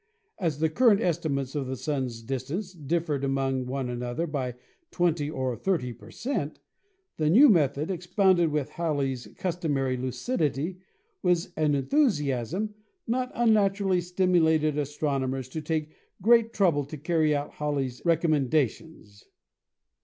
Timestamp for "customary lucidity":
9.37-10.79